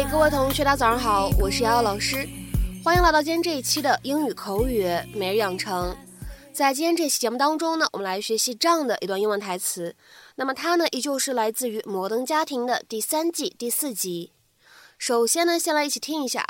[0.00, 2.18] 嗨，各位同学，大家早上好，我是瑶瑶老师，
[2.84, 5.92] 欢迎来到今天这一期的英语口语每日养成。
[6.52, 9.96] 在今天这期节目当中呢，我们来学习这样的一段英文台词。
[10.36, 14.30] 那么它呢，依旧是来自于《摩登家庭》的第三季第四集。
[14.98, 16.46] 首先呢，先来一起听一下。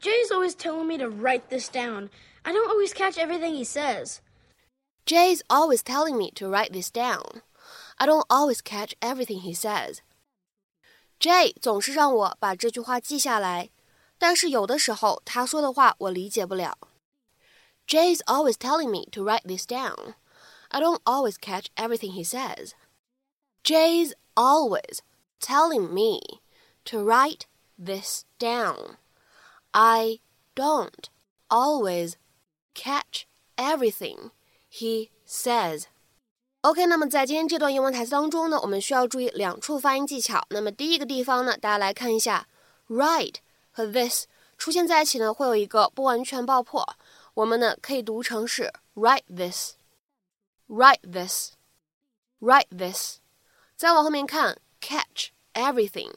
[0.00, 2.08] Jay's always telling me to write this down.
[2.40, 4.20] I don't always catch everything he says.
[5.04, 7.42] Jay's always telling me to write this down.
[7.96, 9.98] I don't always catch everything he says.
[11.22, 13.70] Jay 总是让我把这句话记下来，
[14.18, 16.76] 但是有的时候他说的话我理解不了。
[17.86, 20.14] Jay is always telling me to write this down.
[20.70, 22.72] I don't always catch everything he says.
[23.62, 24.98] Jay is always
[25.38, 26.40] telling me
[26.86, 27.42] to write
[27.78, 28.96] this down.
[29.70, 30.18] I
[30.56, 31.08] don't
[31.48, 32.14] always
[32.74, 34.32] catch everything
[34.68, 35.86] he says.
[36.62, 40.46] OK，那么在今天这段英文台词当中呢，我们需要注意两处发音技巧。
[40.50, 42.46] 那么第一个地方呢，大家来看一下
[42.88, 43.34] ，right
[43.72, 46.96] 和 this 出现在一起呢，会有一个不完全爆破。
[47.34, 53.16] 我们呢可以读成是 write this，write this，write this。
[53.74, 56.12] 再往后面看，catch everything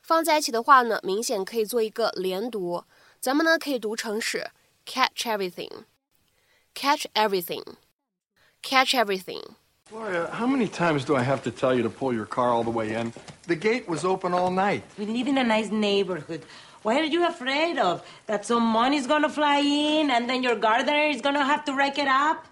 [0.00, 2.84] 放在一起的话呢，明显可以做一个连读。
[3.20, 4.50] 咱们呢可以读成是
[4.86, 9.42] catch everything，catch everything，catch everything。
[9.90, 12.70] Gloria, how many times do I have to tell you to pull your car all the
[12.70, 13.12] way in?
[13.48, 14.84] The gate was open all night.
[14.96, 16.44] We live in a nice neighborhood.
[16.82, 18.06] What are you afraid of?
[18.26, 21.98] That some money's gonna fly in and then your gardener is gonna have to rake
[21.98, 22.46] it up?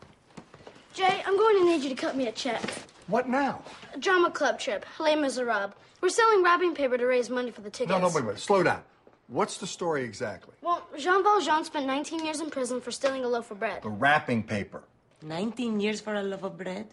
[0.95, 2.61] Jay, I'm going to need you to cut me a check.
[3.07, 3.63] What now?
[3.95, 5.75] A drama club trip, Les Miserables.
[6.01, 7.91] We're selling wrapping paper to raise money for the tickets.
[7.91, 8.39] No, no, wait, wait.
[8.41, 8.83] Slow down.
[9.29, 10.55] What's the story exactly?
[10.61, 13.83] Well, Jean Valjean spent 19 years in prison for stealing a loaf of bread.
[13.83, 14.83] The wrapping paper.
[15.23, 16.89] 19 years for a loaf of bread?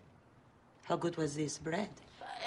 [0.85, 1.89] How good was this bread?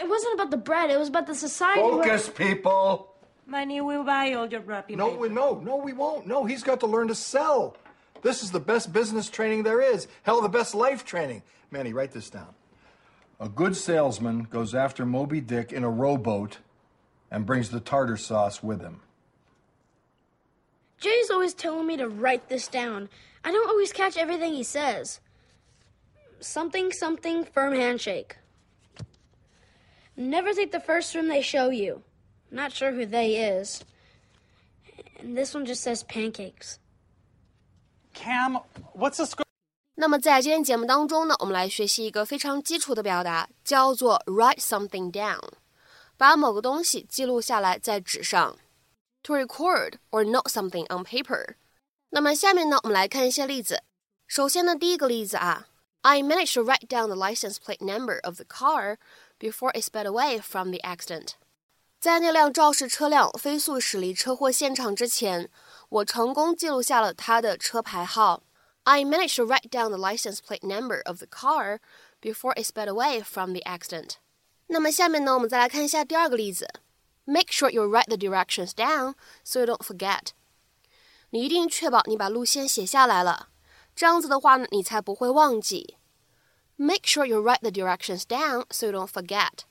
[0.00, 1.80] It wasn't about the bread, it was about the society.
[1.80, 3.12] Focus, people.
[3.46, 5.20] Money will buy all your wrapping No, paper.
[5.20, 6.26] we, no, no, we won't.
[6.26, 7.76] No, he's got to learn to sell.
[8.22, 10.06] This is the best business training there is.
[10.22, 11.42] Hell, the best life training.
[11.70, 12.48] Manny, write this down.
[13.40, 16.58] A good salesman goes after Moby Dick in a rowboat
[17.30, 19.00] and brings the tartar sauce with him.
[21.00, 23.08] Jay's always telling me to write this down.
[23.44, 25.20] I don't always catch everything he says
[26.39, 28.35] Something, something, firm handshake.
[30.15, 32.01] Never take the first room they show you.
[32.51, 33.81] Not sure who they is.
[35.19, 36.79] And this one just says pancakes.
[38.13, 38.59] Cam,
[38.93, 39.43] what's the score?
[39.95, 45.39] 那么在今天节目当中呢，我们来学习一个非常基础的表达，叫做 write something down，
[46.17, 48.57] 把某个东西记录下来在纸上，
[49.23, 51.55] to record or note something on paper。
[52.09, 53.83] 那么下面呢，我们来看一些例子。
[54.27, 55.67] 首先呢，第一个例子啊
[56.07, 58.97] ，I managed to write down the license plate number of the car
[59.39, 61.35] before it sped away from the accident。
[61.99, 65.49] 在那辆肇事车辆飞速驶离车祸现场之前，
[65.89, 68.43] 我成功记录下了它的车牌号。
[68.83, 71.79] I managed to write down the license plate number of the car
[72.19, 74.15] before it sped away from the accident.
[74.67, 76.67] 那么下面呢，我们再来看一下第二个例子。
[77.23, 79.13] Make sure you write the directions down
[79.45, 80.31] so you don't forget.
[81.29, 83.47] 你一定确保你把路线写下来了，
[83.95, 85.95] 这样子的话呢，你才不会忘记。
[86.77, 89.65] Make sure you write the directions down so you don't forget.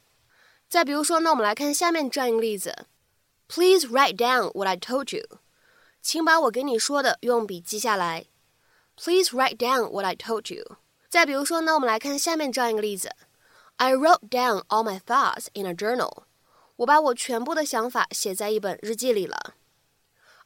[0.68, 2.86] 再比如说，那我们来看下面这样一个例子。
[3.48, 5.38] Please write down what I told you.
[6.00, 8.26] 请把我给你说的用笔记下来。
[8.96, 10.76] Please write down what I told you.
[11.08, 13.10] 再比如说呢，我们来看下面这样一个例子：
[13.76, 16.22] I wrote down all my thoughts in a journal.
[16.76, 19.54] 我把我全部的想法写在一本日记里了。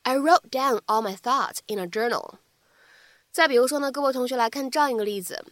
[0.03, 2.34] I wrote down all my thoughts in a journal.
[3.31, 5.44] 再比如说呢，各位同学来看这样一个例子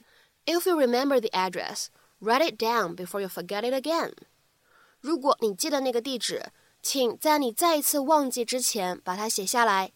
[0.49, 1.87] ：If you remember the address,
[2.21, 4.13] write it down before you forget it again.
[5.01, 6.47] 如果你记得那个地址，
[6.83, 9.93] 请在你再一次忘记之前把它写下来。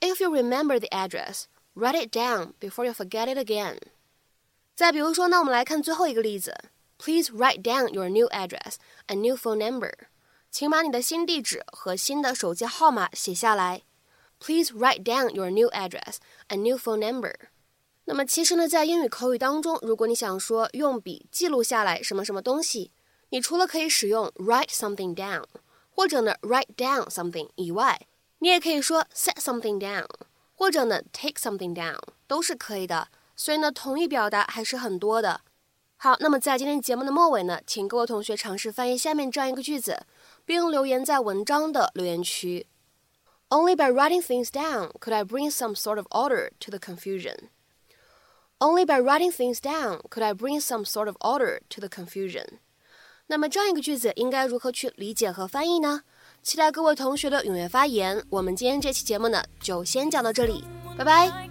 [0.00, 1.44] If you remember the address,
[1.74, 3.78] Write it down before you forget it again.
[4.74, 6.54] 再比如说呢，我们来看最后一个例子。
[6.98, 8.74] Please write down your new address
[9.06, 9.92] and new phone number.
[10.50, 13.82] 请把你的新地址和新的手机号码写下来。
[14.38, 16.16] Please write down your new address
[16.48, 17.34] and new phone number.
[18.09, 22.91] 那么其实呢，在英语口语当中，如果你想说用笔记录下来什么什么东西，
[23.31, 25.43] 你除了可以使用 write something down，
[25.91, 28.07] 或者呢 write down something 以外，
[28.39, 30.05] 你也可以说 set something down。
[30.55, 33.09] 或者呢，take something down 都是可以的。
[33.35, 35.41] 所以呢，同义表达还是很多的。
[35.97, 40.07] 好，那么在今天节目的末尾呢，请各位同学尝试翻译下面这样一个句子，
[40.45, 42.65] 并留言在文章的留言区。
[43.49, 47.49] Only by writing things down could I bring some sort of order to the confusion.
[48.58, 52.60] Only by writing things down could I bring some sort of order to the confusion.
[53.26, 56.02] 那么这样一个句子应该如何去理解和翻译呢？
[56.42, 58.22] 期待各位同学的踊跃发言。
[58.30, 60.64] 我们今天这期节目呢，就先讲到这里，
[60.98, 61.48] 拜拜。